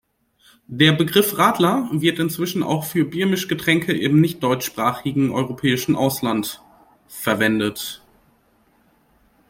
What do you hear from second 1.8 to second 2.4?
wird